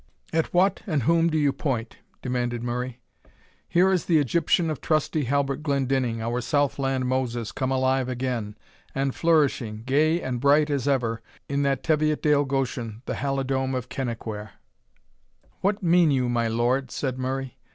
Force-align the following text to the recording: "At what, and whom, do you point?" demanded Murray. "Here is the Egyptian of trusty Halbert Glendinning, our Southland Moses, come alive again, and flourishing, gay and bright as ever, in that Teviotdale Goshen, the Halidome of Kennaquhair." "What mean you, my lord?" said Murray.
"At 0.33 0.51
what, 0.51 0.81
and 0.87 1.03
whom, 1.03 1.29
do 1.29 1.37
you 1.37 1.53
point?" 1.53 1.97
demanded 2.23 2.63
Murray. 2.63 2.99
"Here 3.69 3.91
is 3.91 4.05
the 4.05 4.17
Egyptian 4.17 4.71
of 4.71 4.81
trusty 4.81 5.25
Halbert 5.25 5.61
Glendinning, 5.61 6.23
our 6.23 6.41
Southland 6.41 7.05
Moses, 7.05 7.51
come 7.51 7.69
alive 7.71 8.09
again, 8.09 8.57
and 8.95 9.13
flourishing, 9.13 9.83
gay 9.85 10.19
and 10.19 10.41
bright 10.41 10.71
as 10.71 10.87
ever, 10.87 11.21
in 11.47 11.61
that 11.61 11.83
Teviotdale 11.83 12.45
Goshen, 12.45 13.03
the 13.05 13.13
Halidome 13.13 13.75
of 13.75 13.89
Kennaquhair." 13.89 14.53
"What 15.59 15.83
mean 15.83 16.09
you, 16.09 16.27
my 16.29 16.47
lord?" 16.47 16.89
said 16.89 17.19
Murray. 17.19 17.59